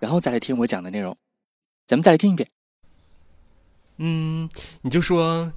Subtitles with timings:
[0.00, 1.16] 然后再来听我讲的内容。
[1.86, 2.46] 咱们再来听一遍。
[3.96, 4.48] 嗯，
[4.82, 5.50] 你就说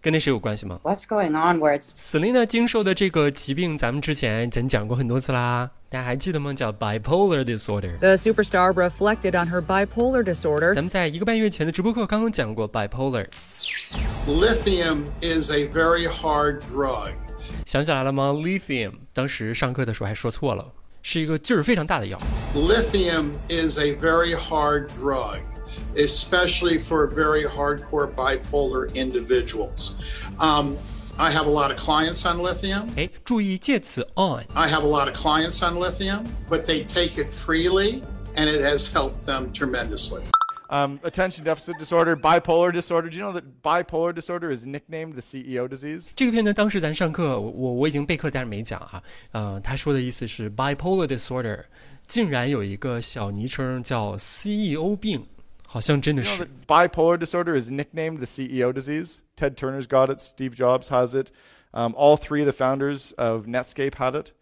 [0.00, 6.52] 跟那谁有关系吗 What's going on where it's？Selina 经受的这个疾病，咱们之前咱讲过很多次啦，大家还记得吗？
[6.52, 7.98] 叫 bipolar disorder。
[7.98, 10.72] The superstar reflected on her bipolar disorder.
[10.74, 17.14] 咱们在一个半月前的直播课刚刚讲过 bipolar，Lithium is a very hard drug.
[17.64, 20.72] 想起来了吗？lithium，当时上课的时候还说错了，
[21.03, 22.19] 是一个劲儿非常大的药。
[22.53, 25.39] Lithium is a very hard drug,
[25.95, 29.93] especially for very hardcore bipolar individuals.
[30.39, 30.77] Um,
[31.17, 32.87] I have a lot of clients on lithium.
[32.95, 34.45] 哎，注意介词 on。
[34.53, 38.03] I have a lot of clients on lithium, but they take it freely,
[38.35, 40.21] and it has helped them tremendously.
[40.73, 43.09] Um, attention deficit disorder, bipolar disorder.
[43.09, 46.11] Do you know that bipolar disorder is nicknamed the CEO disease?
[46.15, 49.01] 这个片段当时咱上课，我我我已经备课，但是没讲啊。
[49.31, 51.63] 呃，他说的意思是 bipolar disorder
[52.05, 55.25] 竟然有一个小昵称叫 CEO 病，
[55.65, 59.21] 好像真的 You know 是 that。bipolar disorder is nicknamed the CEO disease?
[59.35, 60.19] Ted Turner's got it.
[60.21, 61.31] Steve Jobs has it.
[61.71, 64.33] Um, all three of the founders of Netscape had it.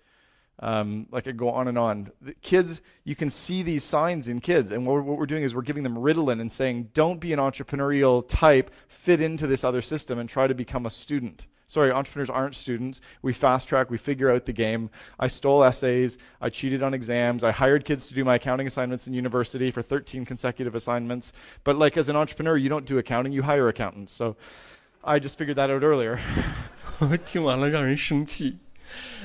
[0.59, 2.11] Um, like I go on and on.
[2.19, 5.43] The kids, you can see these signs in kids, and what we're, what we're doing
[5.43, 8.71] is we're giving them Ritalin and saying, "Don't be an entrepreneurial type.
[8.87, 13.01] Fit into this other system and try to become a student." Sorry, entrepreneurs aren't students.
[13.21, 14.89] We fast track, we figure out the game.
[15.19, 19.05] I stole essays, I cheated on exams, I hired kids to do my accounting assignments
[19.05, 21.33] in university for 13 consecutive assignments.
[21.65, 24.13] But like as an entrepreneur, you don't do accounting, you hire accountants.
[24.13, 24.37] So
[25.03, 26.19] I just figured that out earlier.
[27.25, 28.55] 听完了让人生气。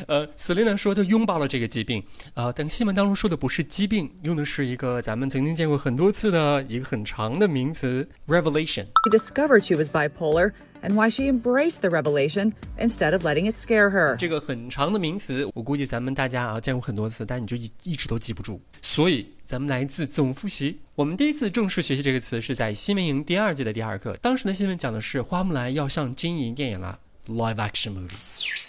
[0.08, 8.86] 呃，Selina 说她拥抱了这个疾病，呃，但新闻当中说的不是疾病，用的是一个咱们曾经见过很多次的一个很长的名词 revelation。
[9.06, 10.52] She discovered she was bipolar
[10.82, 14.16] and why she embraced the revelation instead of letting it scare her.
[14.16, 18.62] 这个很长的名词，我估计咱们大家啊见过很多次，但你就一一直都记不住。
[18.82, 20.80] 所以咱们来一次总复习。
[20.96, 28.67] 我们第一次正式学习这个词是在新闻营第二季的第二课，当时的新闻讲的是花木兰要上金银电影了，live action movie。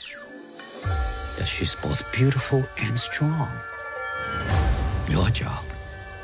[1.38, 3.50] that she's both beautiful and strong.
[5.09, 5.64] Your job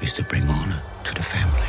[0.01, 1.67] is to bring honor to the family.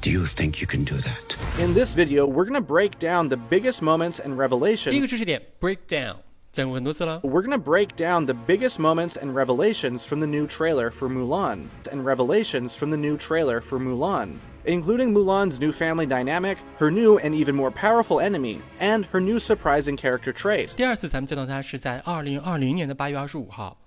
[0.00, 1.36] Do you think you can do that?
[1.58, 5.06] In this video, we're going to break down the biggest moments and 第一个 revelations.
[5.06, 6.16] 知识点 break down，
[6.54, 7.20] 讲过很多次了。
[7.22, 11.08] We're going to break down the biggest moments and revelations from the new trailer for
[11.08, 11.66] Mulan.
[11.92, 14.30] And revelations from the new trailer for Mulan.
[14.64, 19.38] Including Mulan's new family dynamic, her new and even more powerful enemy, and her new
[19.38, 20.74] surprising character trait.
[20.74, 23.78] 第二次咱们见到他是在二零二零年的八月二十五号，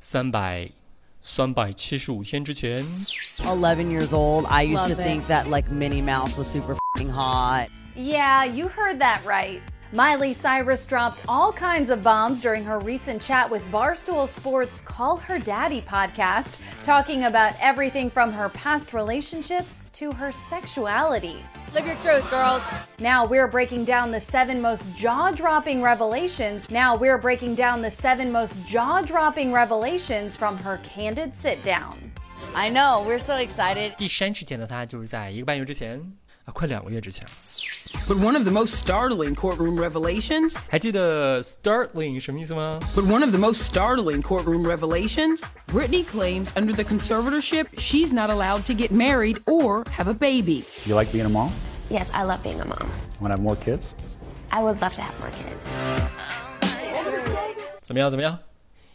[0.00, 0.68] 三百
[1.20, 2.82] 三百七十五天之前。
[3.38, 4.46] 11 years old.
[4.46, 5.06] I used Love to it.
[5.06, 7.68] think that like Minnie Mouse was super fing hot.
[7.94, 9.60] Yeah, you heard that right.
[9.92, 15.16] Miley Cyrus dropped all kinds of bombs during her recent chat with Barstool Sports' Call
[15.16, 21.36] Her Daddy podcast, talking about everything from her past relationships to her sexuality.
[21.72, 22.62] Live your truth, girls.
[22.98, 26.68] Now we're breaking down the seven most jaw dropping revelations.
[26.68, 32.12] Now we're breaking down the seven most jaw dropping revelations from her candid sit down.
[32.54, 33.04] I know.
[33.06, 33.94] We're so excited.
[33.96, 36.00] 第三次见到他就是在一个半月之前
[36.44, 37.24] 啊，快两个月之前。
[38.08, 42.78] But one of the most startling courtroom revelations, 还记得 startling 什么意思吗？
[42.94, 48.30] but one of the most startling courtroom revelations, Britney claims under the conservatorship she's not
[48.30, 50.64] allowed to get married or have a baby.
[50.84, 51.50] Do you like being a mom?
[51.90, 52.88] Yes, I love being a mom.
[53.20, 53.94] Want to have more kids?
[54.52, 55.70] I would love to have more kids.
[57.82, 58.08] 怎么样？
[58.10, 58.38] 怎么样？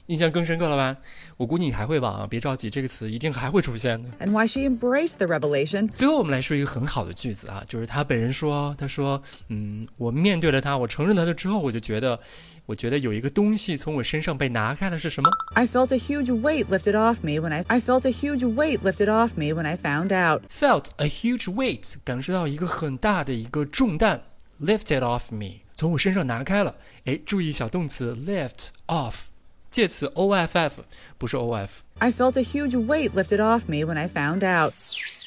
[0.06, 0.96] 印象更深刻了吧？
[1.36, 4.08] 我估计你还会忘啊，别着急，这个词一定还会出现的。
[4.24, 12.18] And why she embraced the revelation 最后我们来说一个很好的句子啊，就是他本人说，他说，嗯，我面对了他，我承认了他之后，我就觉得，
[12.66, 19.08] 我觉得有一个东西从我身上被拿开了，是什么？I felt a huge weight lifted off me when I I felt a huge weight lifted
[19.08, 20.42] off me when I found out.
[20.48, 24.22] felt a huge weight，感受到一个很大的一个重担
[24.60, 26.76] ，lifted off me，从我身上拿开了。
[27.04, 29.26] 哎，注意小动词 lift off，
[29.75, 30.71] 介词 off，
[31.17, 31.81] 不是 of。
[31.99, 34.73] I felt a huge weight lifted off me when I found out.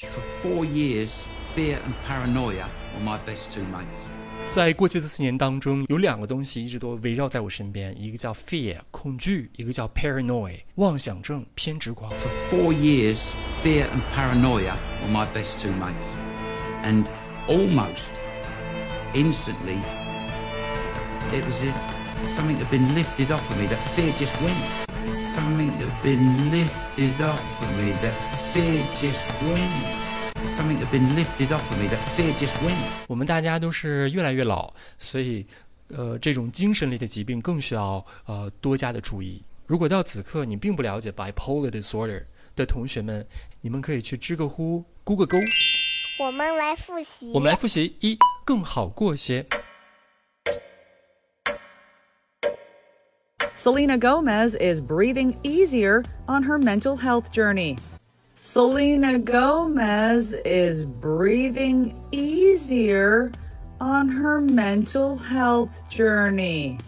[0.03, 1.11] For four years,
[1.55, 4.11] fear and paranoia were my best two mates.
[4.45, 12.13] 在过去的四年当中，有两个东西一直都围绕在我身边，一个叫 fear 恐惧，一个叫 paranoid 妄想症偏执狂。
[12.19, 13.19] For four years,
[13.65, 16.19] fear and paranoia were my best two mates.
[16.83, 17.07] And
[17.49, 18.11] almost
[19.15, 19.79] instantly,
[21.33, 24.56] it was as if something had been lifted off of me, that fear just went.
[25.12, 28.14] Something had been lifted off of me, that
[28.54, 30.46] fear just went.
[30.46, 32.78] Something had been lifted off of me, that fear just went.
[33.08, 35.46] 我们大家都是越来越老，所以，
[35.90, 39.44] 呃，这种精神类的疾病更需要呃多加的注意。
[39.66, 42.24] 如果到此刻你并不了解 bipolar disorder
[42.56, 43.26] 的同学们，
[43.62, 45.38] 你们可以去知个乎、咕个勾。
[46.20, 47.32] 我们来复习。
[47.34, 49.46] 我们来复习一，更好过些。
[53.59, 57.79] Selena Gomez is breathing easier on her mental health journey.
[58.35, 63.31] Selena Gomez is breathing easier
[63.81, 66.79] on her mental health journey.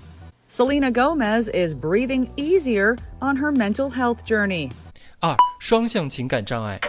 [0.48, 4.70] Selena Gomez is breathing easier on her mental health journey.
[5.20, 6.80] 二，双向情感障碍。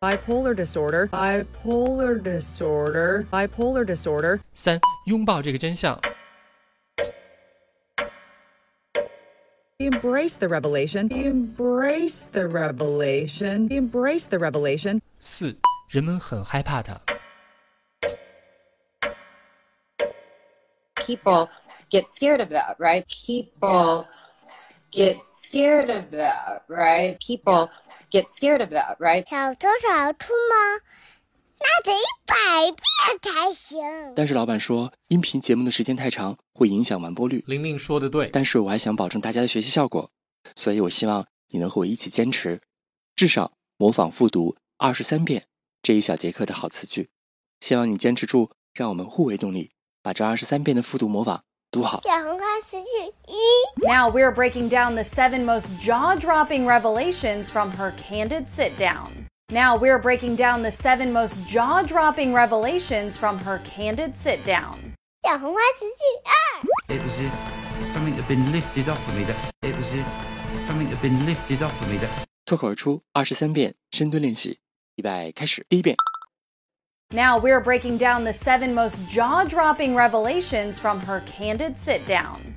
[0.00, 4.40] Bipolar disorder, bipolar disorder, bipolar disorder.
[4.52, 5.98] 三，拥抱这个真相。
[9.78, 15.00] Embrace the revelation, embrace the revelation, embrace the revelation.
[15.18, 15.56] 四，
[15.88, 17.00] 人们很害怕它。
[21.06, 21.48] people
[21.90, 23.06] get scared of that, right?
[23.08, 24.06] People
[24.91, 27.17] Get scared of that, right?
[27.19, 27.69] People
[28.09, 29.27] get scared of that, right?
[29.29, 30.81] 小偷小出吗？
[31.63, 32.35] 那得一百
[32.71, 33.79] 遍才行。
[34.15, 37.43] 但是老板说，音频节目的时间太长，会影响完播率。
[37.47, 40.09] 玲玲说的对，但是我还想保证大家的学习效果，
[40.55, 42.59] 所以我希望你能和我一起坚持，
[43.15, 45.45] 至少模仿复读二十三遍
[45.83, 47.09] 这一小节课的好词句。
[47.59, 49.69] 希望你坚持住，让我们互为动力，
[50.01, 52.00] 把这二十三遍的复读模仿 读好。
[52.00, 52.86] 小红花词句
[53.26, 53.86] 一。
[53.86, 59.28] Now we're breaking down the seven most jaw dropping revelations from her candid sit down.
[59.48, 64.94] Now we're breaking down the seven most jaw dropping revelations from her candid sit down.
[65.22, 66.96] 小红花词句二。
[66.96, 70.00] It was as if something had been lifted off of me, that it was as
[70.00, 72.08] if something had been lifted off of me, that
[72.44, 74.58] 脱口而出二十三遍深蹲练习，
[74.96, 75.66] 预备开始。
[75.68, 75.96] 第一遍，
[77.12, 82.56] Now we're breaking down the seven most jaw dropping revelations from her candid sit down.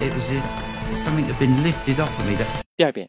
[0.00, 0.36] it was as
[0.90, 3.06] if something had been lifted off of me, that 第二遍，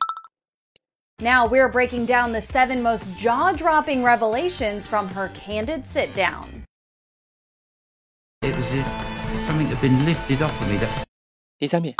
[1.19, 6.65] Now we're breaking down the seven most jaw dropping revelations from her candid sit down.
[8.41, 8.85] it was as
[9.33, 11.05] if something had been lifted off of me, that
[11.57, 11.95] 第三遍，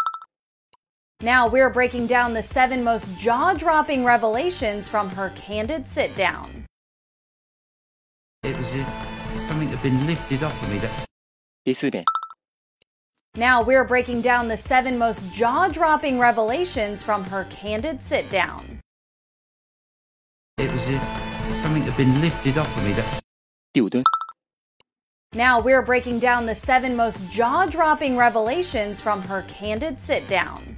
[1.22, 6.66] Now we're breaking down the seven most jaw dropping revelations from her candid sit down.
[8.44, 10.92] it was as if something had been lifted off of me, that
[11.64, 12.04] 第四遍，
[13.36, 18.80] Now we're breaking down the seven most jaw dropping revelations from her candid sit down.
[20.58, 23.06] it was as if something had been lifted off of me, that
[23.74, 24.04] 第五蹲，
[25.34, 30.78] Now we're breaking down the seven most jaw dropping revelations from her candid sit down.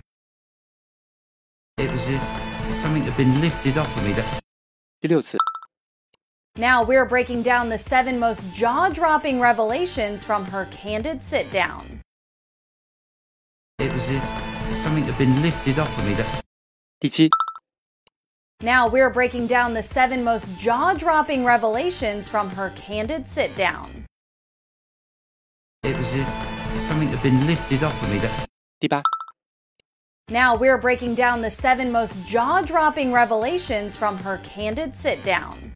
[1.77, 4.23] it was as if something had been lifted off of me, that
[5.01, 5.37] 第六次，
[6.57, 11.99] Now we're breaking down the seven most jaw dropping revelations from her candid sit down.
[13.77, 14.15] it was as
[14.69, 16.41] if something had been lifted off of me, that
[17.03, 17.29] 第七，
[18.61, 24.05] Now we're breaking down the seven most jaw dropping revelations from her candid sit down.
[25.83, 28.47] it was as if something had been lifted off of me, that
[28.79, 29.03] 第八，
[30.29, 35.68] Now we're breaking down the seven most jaw dropping revelations from her candid sit down.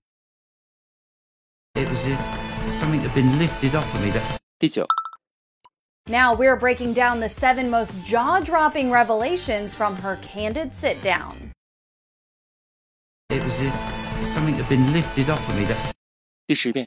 [1.83, 4.85] it was as if something had been lifted off of me, that 第九，
[6.07, 11.51] Now we're breaking down the seven most jaw dropping revelations from her candid sit down.
[13.29, 15.93] it was as if something had been lifted off of me, that
[16.47, 16.83] 第十遍，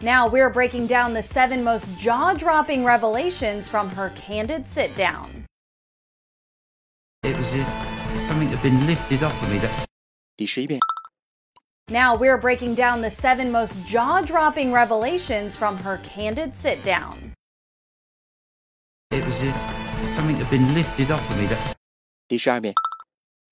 [0.00, 5.46] Now we're breaking down the seven most jaw dropping revelations from her candid sit down.
[7.22, 9.70] it was as if something had been lifted off of me, that
[10.36, 10.78] 第十一遍，
[11.92, 17.32] Now we're breaking down the seven most jaw dropping revelations from her candid sit down.
[19.10, 21.74] it was as if something had been lifted off of me, that
[22.28, 22.74] 第十二遍，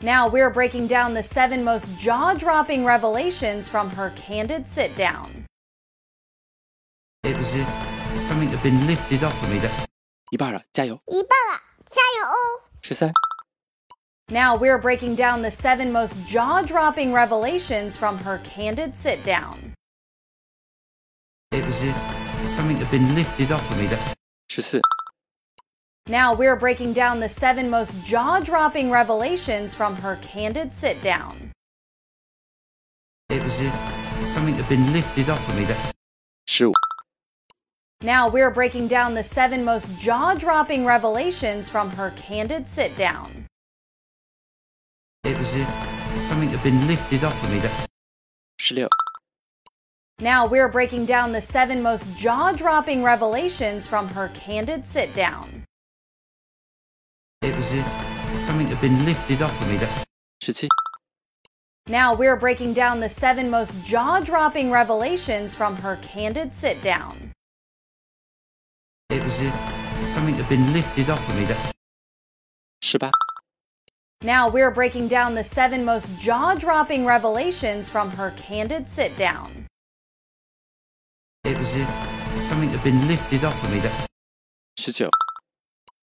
[0.00, 5.47] Now we're breaking down the seven most jaw dropping revelations from her candid sit down.
[7.23, 9.71] it was as if something had been lifted off of me, that
[10.30, 11.00] 一半了，加油！
[11.06, 12.61] 一半了，加油哦！
[12.83, 13.11] 十三、
[14.31, 19.73] now we're breaking down the seven most jaw dropping revelations from her candid sit down.
[21.51, 21.97] It was if
[22.47, 23.88] something had been lifted off of me.
[23.88, 24.81] That...
[26.07, 31.51] Now we're breaking down the seven most jaw dropping revelations from her candid sit down.
[33.27, 33.75] It was if
[34.25, 35.65] something had been lifted off of me.
[35.65, 35.91] That...
[36.47, 36.71] Sure.
[38.01, 43.47] Now we're breaking down the seven most jaw dropping revelations from her candid sit down.
[45.24, 47.60] It was as if something had been lifted off of me.
[47.60, 47.88] That
[50.20, 55.66] now we're breaking down the seven most jaw dropping revelations from her candid sit down.
[57.44, 59.78] It was as if something had been lifted off of me.
[59.78, 60.08] That
[61.88, 67.32] now we're breaking down the seven most jaw dropping revelations from her candid sit down.
[69.10, 71.46] It was as if something had been lifted off of me.
[71.46, 71.74] That
[74.24, 79.66] now we're breaking down the seven most jaw dropping revelations from her candid sit down.
[81.44, 81.90] It was if
[82.40, 84.08] something had been lifted off of me that.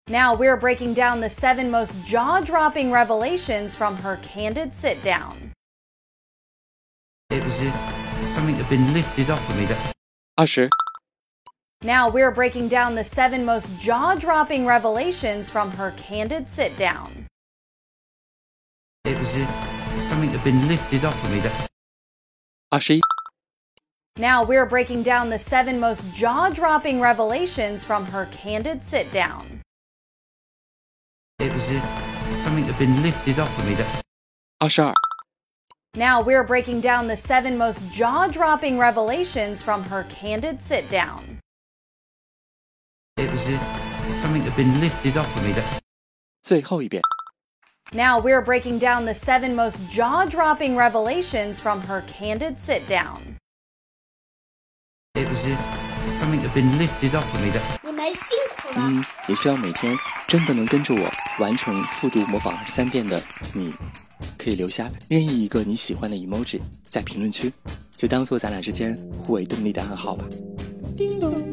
[0.08, 5.54] Now we're breaking down the seven most jaw dropping revelations from her candid sit down.
[7.30, 7.76] It was if
[8.26, 9.94] something had been lifted off of me that.
[10.40, 10.68] Ah, Usher.
[11.84, 17.29] Now we're breaking down the seven most jaw dropping revelations from her candid sit down.
[19.09, 21.69] it was as if something had been lifted off of me that
[22.71, 23.01] 二十一、
[24.17, 29.61] Now we're breaking down the seven most jaw dropping revelations from her candid sit down.
[31.39, 33.87] it was as if something had been lifted off of me that
[34.61, 34.93] 二十二、
[35.97, 41.39] Now we're breaking down the seven most jaw dropping revelations from her candid sit down.
[43.17, 45.81] it was as if something had been lifted off of me that
[46.43, 47.03] 最后一遍。
[47.93, 53.39] Now we're breaking down the seven most jaw dropping revelations from her candid sit down.
[55.17, 58.75] it was as if something had been lifted off of me that 你们辛苦了。
[58.79, 63.73] 嗯，也希望每天真的能跟着我完成复读模仿二十三遍的你，
[64.37, 67.53] 可以留下任意一个你喜欢的 emoji 在评论区，
[67.97, 70.25] 就当做咱俩之间互为动力的暗号吧。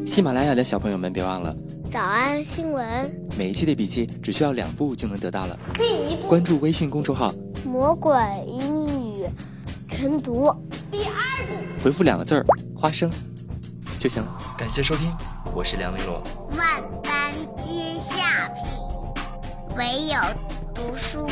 [0.05, 1.55] 喜马拉雅的小朋友们，别忘了
[1.89, 5.57] 早安新闻，每一期的笔记只需要两步就能得到了。
[5.75, 7.33] 第一步，关注微信公众号，
[7.65, 8.13] 魔鬼
[8.45, 9.25] 英语
[9.87, 10.53] 晨读。
[10.91, 13.09] 第二步，回复两个字儿“花生”
[13.97, 14.37] 就行了。
[14.57, 15.15] 感谢收听，
[15.55, 16.21] 我是梁玲罗。
[16.57, 18.65] 万般皆下品，
[19.77, 20.19] 唯有
[20.73, 21.25] 读书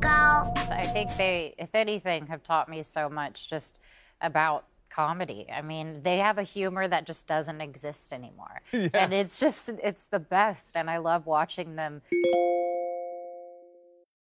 [0.00, 0.08] 高。
[0.66, 3.72] So I think they, if anything, have taught me so much just
[4.20, 5.46] about comedy.
[5.52, 8.62] I mean, they have a humor that just doesn't exist anymore.
[8.94, 10.76] And it's just, it's the best.
[10.76, 12.02] And I love watching them.